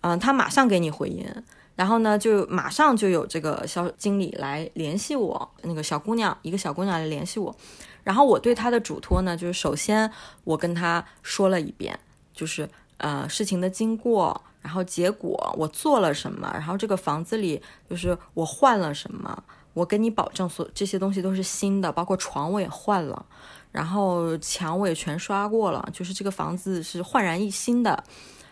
[0.00, 1.26] 嗯、他马上给你回音。
[1.74, 7.54] 然后呢，就马上就有这个销经理来联系我，那个小姑娘，一个小姑娘来联系我。
[8.04, 10.10] 然后我对他的嘱托呢，就是首先
[10.44, 11.98] 我跟他说了一遍，
[12.34, 23.24] 就是呃事情的经过，然后结果我做了什么，然后这个房子里就是我换了什么，我跟你保证所这些东西都是新的，包括床我也换了，
[23.70, 28.02] 然后墙我也全刷过了，就是这个房子是焕然一新的。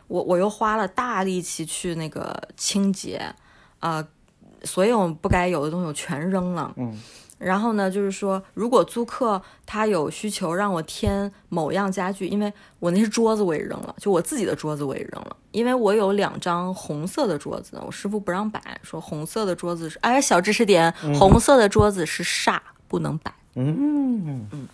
[0.06, 3.34] 我我又花了大力气去那个清洁，
[3.78, 4.04] 啊、
[4.64, 6.72] 所有不该有的东西我全扔了。
[6.76, 7.00] 嗯。
[7.40, 23.32] 然后呢，就是说，如果租客他有需求让我添某样家具，因为我那些桌子我也扔了，就我自己的桌子我也扔了，因为我有两张红色的桌子，我师傅不让摆，说红色的桌子是，哎，小知识点，红色的桌子是煞，不能摆。
[23.54, 24.68] 嗯嗯，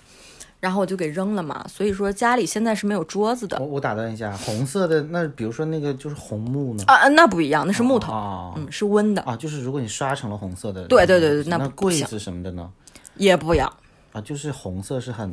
[0.58, 6.84] 然后我就给扔了嘛，所以说家里现在是没有桌子的我我打断一下，红色的那比如说那个就是红木呢？
[6.86, 12.70] 啊，那不一样，那是木头，啊嗯，是温的，啊，就是如果你刷成了红色的，对对对对那那柜子什么的呢？
[13.16, 13.72] 也不一样，
[14.12, 15.30] 啊，就是红色是很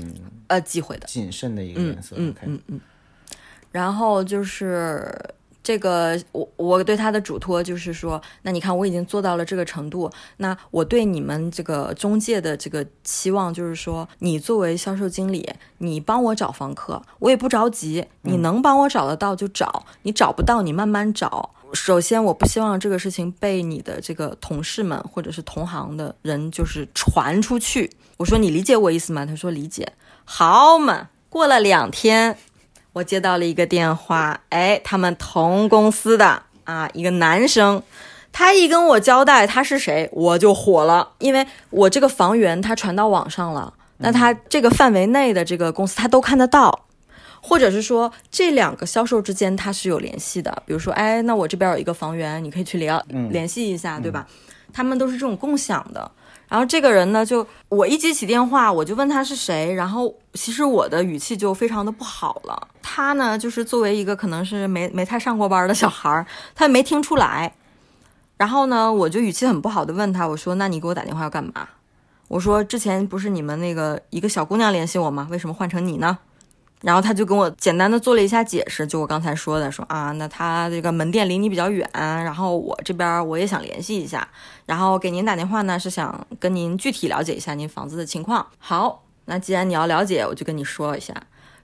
[0.48, 1.08] 呃，忌讳的。
[1.08, 2.16] 谨慎的一个颜色。
[2.20, 2.82] 嗯嗯嗯。
[3.72, 5.12] 然后就是
[5.64, 21.52] 这个，我我对他的嘱托就是说，那你看我已经做到了这个程度，那我对你们这个中介的这个期望就是说，你作为销售经理，你帮我找房客，我也不着急，你能帮我找得到就找，你找不到你慢慢找。
[21.74, 27.90] 首先，我不希望这个事情被你的这个同事们或者是同行的人就是传出去。
[28.18, 29.26] 我说你理解我意思吗？
[29.26, 29.94] 他说理解。
[30.24, 32.38] 好嘛，过了两天，
[32.94, 37.84] 我接到了一个电话，哎，他们同公司的啊，一个男生，
[38.32, 46.86] 他一跟我交代他是谁，我就火了，因为我这个房源他传到网上了，那他这个范围内的这个公司他都看得到。
[47.46, 52.98] 或者是说这两个销售之间他是有联系的，比如说，哎，那我这边有一个房源，你可以去联
[53.30, 54.26] 联系一下，对吧？
[54.72, 56.10] 他们都是这种共享的。
[56.54, 62.68] 然后这个人呢，就我一接起电话，我就问他是谁，然后其实我的语气就非常的不好了。
[62.84, 67.52] 他呢，就是作为一个可能是没没太上过班的小孩他也没听出来。
[68.38, 71.70] 然后呢，我就语气很不好的问他，我说：“那你给我打电话要干嘛？”
[72.30, 75.28] 我说：“之前不是你们那个一个小姑娘联系我吗？
[75.32, 76.20] 为什么换成你呢？”
[76.84, 84.28] 然后他就跟我简单的做了一下解释，就我刚才说的，说啊，那他这个门店离你比较远，然后我这边我也想联系一下，
[84.66, 88.46] 然后给您打电话呢是想跟您具体了解一下您房子的情况。
[88.60, 91.16] 好，那既然你要了解，我就跟你说一下。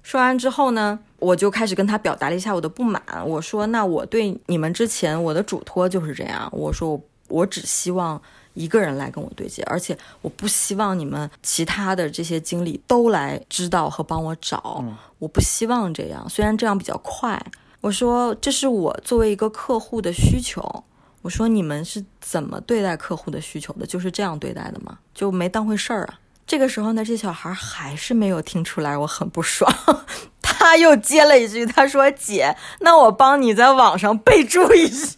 [0.01, 3.03] 说完之后呢，我就开始跟他表达了一下我的不满。
[3.25, 8.19] 我说，那我对你们之前我的嘱托就是这样，我说我我只希望。
[8.53, 14.83] 一个人来跟我对接，而且我不希望你们其他的这些经理都来知道和帮我找，
[15.19, 16.27] 我不希望这样。
[16.29, 17.41] 虽然这样比较快，
[17.81, 20.83] 我说这是我作为一个客户的需求。
[21.21, 23.85] 我说你们是怎么对待客户的需求的？
[23.85, 24.97] 就是这样对待的吗？
[25.13, 26.19] 就没当回事儿啊？
[26.47, 29.71] 这个时候呢，这小孩还是没有听出来我很不爽，
[30.41, 35.15] 他又接了一句，他说：“姐，那我帮你在网上备注一下。”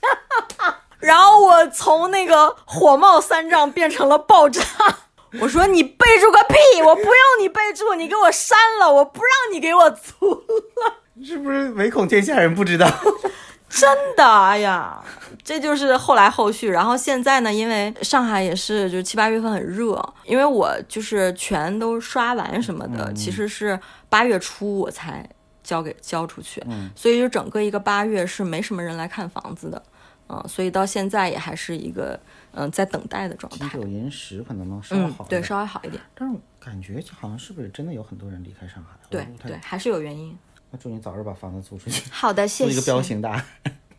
[1.02, 4.62] 然后我从那个火冒三丈变成了爆炸。
[5.40, 6.82] 我说你备注个屁！
[6.84, 10.96] 我不用你备注，你给我删了，我不让你给我租了。
[11.26, 12.90] 是不是唯恐天下人不知道？
[13.70, 15.02] 真的，哎呀，
[15.42, 16.70] 这就是后来后续。
[16.70, 25.26] 然后现在呢，因为上海也是就七八月份很热，因为我就是全都刷完什么的，其实是八月初我才
[25.64, 26.62] 交给交出去，
[26.94, 29.82] 所以就整个一个八月是没什么人来看房子的。
[30.32, 32.17] 嗯，所以到现在也还是一个
[32.54, 33.67] 嗯在等待的状态。
[33.70, 36.01] 金九银十可能能稍微嗯好，一对，稍微好一点。
[36.16, 38.97] 但是感觉好像是不是真的有很多人离开上海？
[39.10, 40.38] 对对，还是有原因。
[40.70, 42.72] 那祝你早日把房子租出去， 好的，谢谢。
[42.72, 43.43] 租一个彪形大。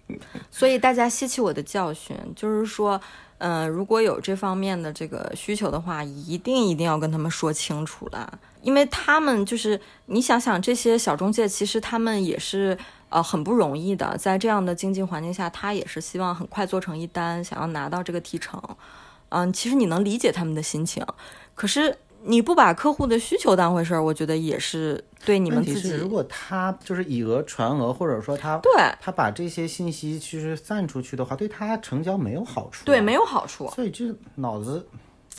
[0.50, 3.00] 所以大家吸取我的教训，就是说，
[3.38, 12.76] 嗯、如果有这方面的这个需求的话，一定一定要跟他们说清楚了，因为他们就是你想想，这些小中介其实他们也是
[13.12, 18.60] 呃很不容易的，在这样的经济环境下，他也是希望很快做成一单，想要拿到这个提成。
[19.28, 21.06] 嗯，其实你能理解他们的心情，
[21.54, 34.86] 可是你不把客户的需求当回事儿，我觉得也是对你们自己如果他就是以讹传讹，或者说他对他把这些信息其实散出去的话，对他成交没有好处、啊对没有好处，所以这脑子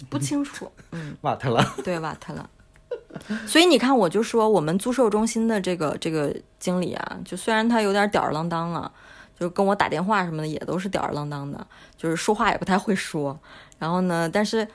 [0.09, 0.71] 不清楚。
[0.91, 1.63] 嗯， 瓦特了。
[1.83, 2.49] 对瓦特了。
[3.47, 8.91] 所以你看，我就说我们租售中心的这个这个经理啊，就虽然他有点吊儿郎当了，
[9.39, 11.65] 就跟我打电话什么的也都是吊儿郎当的，
[11.95, 13.39] 就是说话也不太会说。
[13.79, 14.67] 然后呢，但是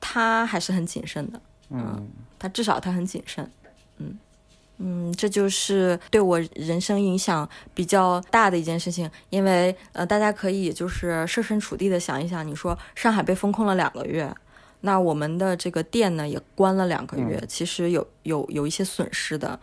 [0.00, 2.08] 他还是很谨慎的，嗯，
[2.38, 3.48] 他至少他很谨慎，
[3.98, 4.18] 嗯
[4.78, 9.10] 嗯，这就是对我人生影响比较大的一件事情。
[9.30, 14.30] 因为呃，大家可以就是设身处地的想一想，你说上海被封控了两个月，
[14.80, 19.58] 那我们的这个店呢也关了两个月，其实有有有一些损失的。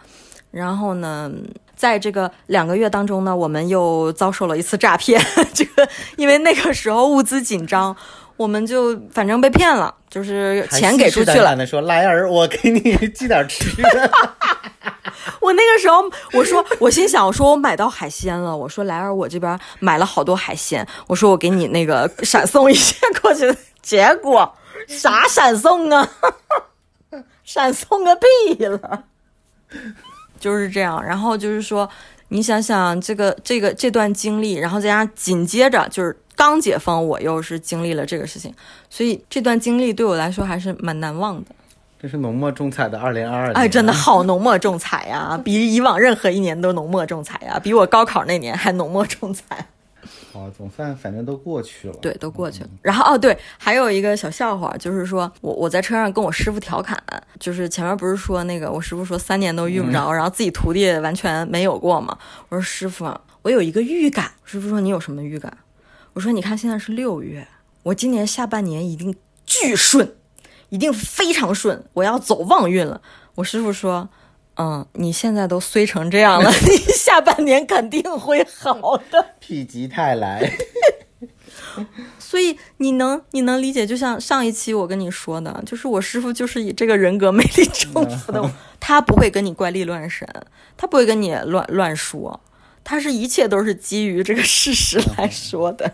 [0.51, 1.31] 然后呢，
[1.75, 5.19] 在这个两个月当中呢，我们又遭受了一次诈骗。
[5.53, 7.95] 这个因为那个时候物资紧张，
[8.37, 11.55] 我们就反正被骗了，就是钱给出去了。
[11.55, 14.11] 的说：“莱儿，我给你寄点吃的。
[15.41, 16.03] 我那个时候，
[16.33, 23.51] 我说，我心想，我说我买到海鲜了，我说莱儿，我这边买了好多海鲜，我说我给你那个闪送一些过去，
[23.81, 24.53] 结果
[24.87, 26.09] 啥闪送啊？
[27.43, 29.03] 闪送个屁了！
[30.39, 31.89] 就是这样，然后就是说，
[32.29, 38.53] 你想想这个这个这段经历，然后再加上紧接着就是刚解封，我又是经历了这个事情，
[38.89, 41.51] 所以这段经历对我来说还是蛮难忘的。
[42.01, 43.53] 这是浓墨重彩的二零二二年。
[43.55, 49.67] 哎，真的好浓墨重彩呀，比以往任何一年都浓墨重彩呀，比我高考那年还浓墨重彩。
[50.33, 51.93] 好，总算反正都过去了。
[52.01, 52.69] 对，都过去了。
[52.81, 56.97] 然后哦，对，还有一个小笑话，就是说我我在车上跟我师傅调侃，
[57.39, 62.17] 就是前面不是说那个我师傅说三年都遇不着，然后自己徒弟完全没有过嘛。
[62.49, 63.05] 我说师傅，
[63.43, 64.31] 我有一个预感。
[64.43, 65.55] 师傅说你有什么预感？
[66.13, 67.47] 我说你看现在是六月，
[67.83, 69.15] 我今年下半年一定
[69.45, 70.15] 巨顺，
[70.69, 72.99] 一定非常顺，我要走旺运了。
[73.35, 74.09] 我师傅说。
[74.55, 79.25] 嗯，你现在都衰成这样了， 你下半年肯定会好的。
[79.41, 80.51] 否极泰来。
[82.19, 90.27] 所以你能你能理解，就像上一期我跟你说的，就是我师傅就是以这个人格魅力征服的我，他不会跟你怪力乱神，
[90.77, 92.39] 他不会跟你乱乱说，
[92.83, 95.91] 他是一切都是基于这个事实来说的。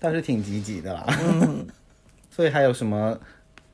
[0.00, 1.06] 倒是挺积极的啦。
[1.22, 1.66] 嗯，
[2.30, 3.18] 所以还有什么？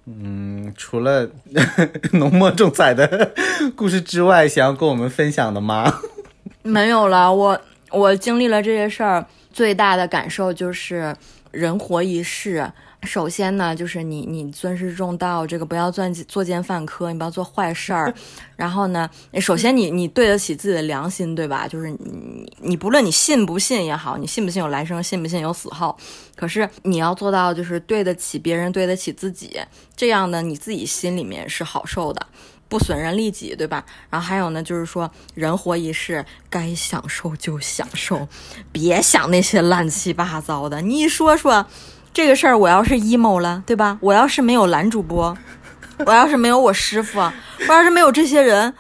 [0.06, 1.30] 嗯，除了
[2.12, 3.32] 浓墨重彩的
[3.74, 6.00] 故事之外，想要跟我们分享的吗？
[6.62, 11.14] 没有了，我我经历了这些事儿，最大的感受就是
[11.50, 12.70] 人活一世。
[13.04, 18.14] 首先呢，就是你你尊师重道，这个不要做作奸犯科，你不要做坏事儿。
[18.56, 19.08] 然后呢，
[19.40, 21.68] 首先你你对得起自己的良心，对吧？
[21.68, 25.96] 就是你你不论你信不信也好，你信不信有来生，信不信有死后，
[26.34, 29.60] 可是你要做到就是对得起别人，对得起自己，
[29.96, 32.26] 这样呢，你自己心里面是好受的。
[32.66, 33.84] 不损人利己，对吧？
[34.10, 38.26] 然后还有呢，就是说人活一世，该享受就享受，
[38.72, 40.80] 别想那些乱七八糟的。
[40.80, 41.66] 你说说。
[42.14, 43.98] 这个事儿，我要是 emo 了，对吧？
[44.00, 45.36] 我要是没有男主播，
[46.06, 48.72] 我要是没有我师傅，我要是没有这些人，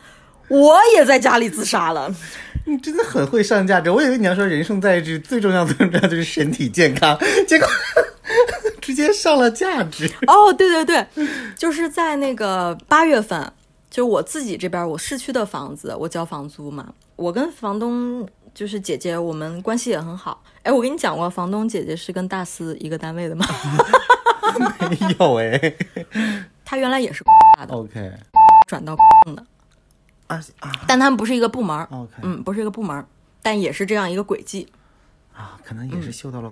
[0.48, 2.14] 我也在家里自杀了。
[2.64, 7.68] 你真的很会上价值，我以为你要说人生在世最重要最重要就是身体健康， 结果
[8.80, 10.08] 直接上了价值。
[10.28, 13.52] 哦，对对对，就是在那个八月份，
[13.90, 18.26] 就我自己这边我市区的房子，我交房租嘛，我跟房东。
[18.54, 20.40] 就是姐姐，我们关系也很好。
[20.62, 23.44] 哎，我跟你讲过，房东姐姐是跟大司一个单位的吗？
[24.88, 25.74] 没有哎，
[26.64, 27.24] 她原来也是
[27.66, 27.74] 的。
[27.74, 28.12] OK，
[28.68, 29.02] 转到的
[30.28, 31.76] 啊啊，但他们不是一个部门。
[31.90, 33.04] OK，嗯，不是一个部门，
[33.42, 34.68] 但也是这样一个轨迹。
[35.34, 36.50] 啊，可能也是嗅到了，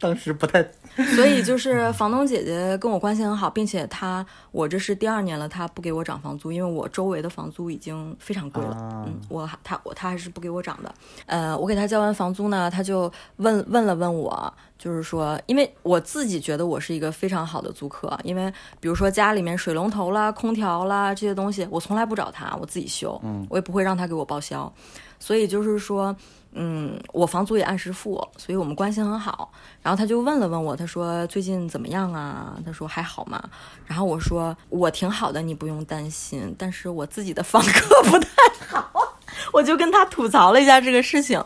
[0.00, 0.60] 当时不太。
[1.16, 8.70] 所以就是房东姐姐跟我关系很好，并且她我这是第二年了，她不给我涨房租，因为我周围的房租已经非常贵了。
[8.76, 10.94] 啊、嗯，我她我她还是不给我涨的。
[11.26, 24.72] 呃，我给她交完房租呢，她就问问了问我，就是说，因为我自己觉得我是一个非常好的租客，因为比如说家里面水龙头啦、空调啦这些东西，我从来不找她，我自己修，嗯，我也不会让她给我报销。
[25.18, 26.14] 所以就是说。
[26.54, 29.50] 嗯，我房租也按时付，所以我们关系很好。
[29.82, 32.56] 然后他就问了问我，他说最近怎么样啊？
[32.64, 33.42] 他说还好吗？
[33.86, 36.54] 然后我说我挺好的，你不用担心。
[36.58, 38.28] 但是我自己的房客不太
[38.68, 38.90] 好，
[39.52, 41.42] 我就跟他吐槽了一下这个事情。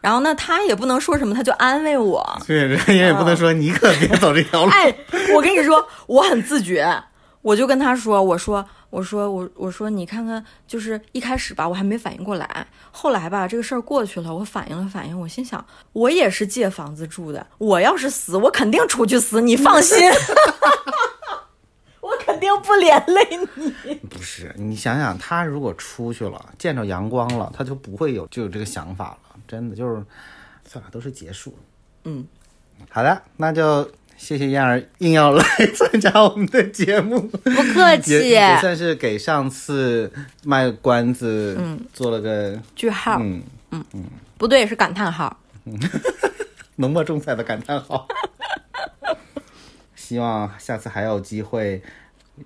[0.00, 2.24] 然后呢，他也不能说什么，他就安慰我。
[2.46, 4.70] 对，人家也不能说你可别走这条路。
[4.70, 4.94] 哎，
[5.34, 7.02] 我跟你说，我很自觉，
[7.42, 19.96] 我就跟他说，我说，我说，我我说，你看看，就是一开始吧，我还没反应过来，后来吧，这个事儿过去了，我反应了反应，我心想，我也是借房子住的，我要是死，我肯定出去死，你放心，
[22.02, 23.38] 我肯定不连累
[23.84, 23.94] 你。
[23.94, 29.18] 不是，你想想，他如果出去了，见着阳光了，他就不会有就有这个想法了。
[29.46, 30.04] 真的就是，
[30.68, 31.56] 算了，都是结束。
[32.04, 32.26] 嗯，
[32.88, 33.88] 好的，那就
[34.20, 35.42] 谢谢燕儿硬要来
[35.74, 40.12] 参加我们的节目，不客气，也算是给上次
[40.44, 44.04] 卖关子，嗯，做了个句号，嗯嗯嗯
[44.36, 45.34] 不对，是感叹号。
[46.76, 48.06] 浓墨重彩的感叹号。
[49.96, 51.82] 希望下次还有机会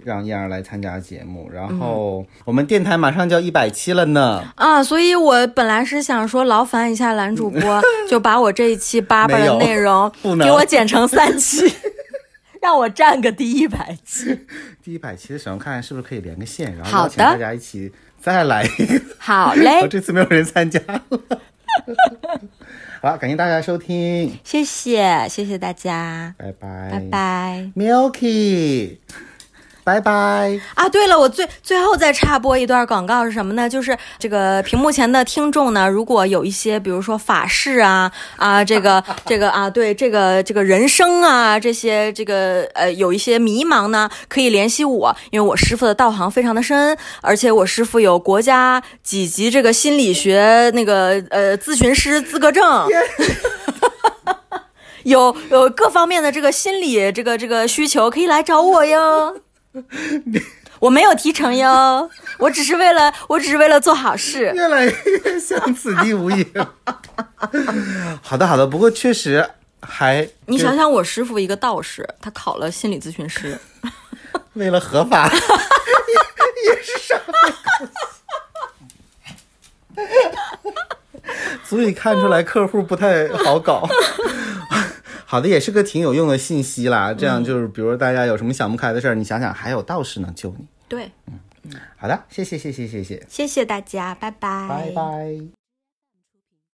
[0.02, 4.42] 让燕儿来参加节目，然后我们电台马上就要一百期了呢。
[4.56, 10.10] 啊，所以我本来是想说劳烦一下男主播， 就把我这一期叭叭的内容
[10.42, 11.72] 给我剪成三期，
[12.60, 14.46] 让我占个第一百期。
[14.82, 19.00] 第一百期的时候，看看是不是可以连个线，然后邀请大家一起再来一个。
[19.18, 21.00] 好嘞我，这次没有人参加了。
[23.00, 27.70] 好了，感谢大家收听，谢谢谢谢大家，拜拜，拜拜。
[27.76, 28.96] ，Milky，
[29.84, 30.58] 拜拜。
[30.74, 33.68] 啊，对了，我最最后再插播一段广告是什么呢？
[33.68, 52.64] 就是这个屏幕前的听众呢，如果有一些，比如说法事啊啊，这个 这个啊，对这个这个人生啊这些这个呃有一些迷茫呢，可以联系我，因为我师傅的道行非常的深，而且我师傅有国家几级这个心理学那个呃咨询师资格证。
[55.04, 59.36] 有有各方面的这个心理这个这个需求，可以来找我哟。
[60.80, 62.08] 我没有提成哟，
[62.38, 64.52] 我只是为了我只是为了做好事。
[64.54, 66.46] 越来越像此地无银。
[68.22, 69.48] 好的，好的，不过确实
[69.80, 73.58] 还你想想，我师傅一个道士，他考了心理咨询师，
[74.54, 75.34] 为了合法，也
[76.74, 77.18] 也是上
[79.96, 80.08] 辈子，
[81.64, 83.88] 足以看出来客户不太好搞。
[85.34, 87.12] 好的，也是个挺有用的信息啦。
[87.12, 90.64] 这样就是，比如大家有什么想不开的事儿，你想想，还有道士能救你。
[90.86, 91.32] 对，嗯
[91.96, 95.63] 好的，谢谢，谢谢，谢谢，谢谢大家，拜拜，拜拜。